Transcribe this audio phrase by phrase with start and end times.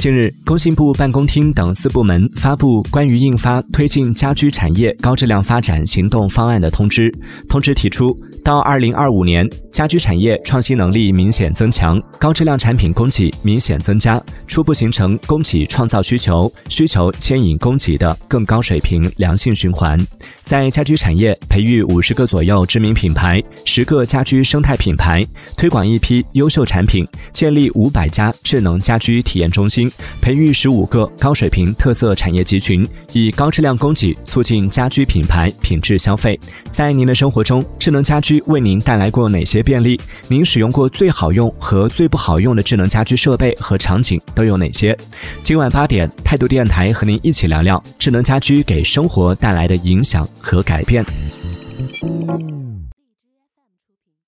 [0.00, 7.12] 近日，工信部办公厅等四部门发布关于印发推进家居产业高质量发展行动方案的通知。
[7.50, 19.98] 通知提出，到二零二五年，家居产业创新能力明显增强，高质量产品供给明显增加，初步形成供给创造需求、需求牵引供给的更高水平良性循环。
[20.42, 25.24] 在家居产业培育五十个左右知名品牌、十个家居生态品牌，
[25.56, 29.90] 推广一批优秀产品，建立五百家智能家居体验中心。
[30.20, 36.38] 培育十五个高水平特色产业集群，以高质量供给促进家居品牌品质消费。
[36.70, 39.98] 在您的生活中，智能家居为您带来过哪些便利？
[40.28, 44.96] 您使用过最好用和最不好用的智能家居设备和场景都有哪些？
[45.42, 51.04] 今晚八点，态度电台和您一起聊聊智能家居给生活带来的影响和改变。